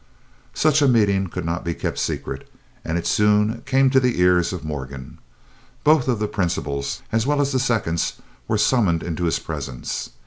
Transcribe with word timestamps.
Such 0.55 0.81
a 0.81 0.87
meeting 0.87 1.27
could 1.27 1.45
not 1.45 1.63
be 1.63 1.75
kept 1.75 1.99
secret, 1.99 2.49
and 2.83 2.97
it 2.97 3.05
soon 3.05 3.61
came 3.67 3.91
to 3.91 3.99
the 3.99 4.19
ears 4.19 4.51
of 4.51 4.65
Morgan. 4.65 5.19
Both 5.83 6.07
of 6.07 6.17
the 6.17 6.27
principals, 6.27 7.03
as 7.11 7.27
well 7.27 7.39
as 7.39 7.51
the 7.51 7.59
seconds 7.59 8.13
were 8.47 8.57
summoned 8.57 9.03
into 9.03 9.25
his 9.25 9.37
presence. 9.37 10.09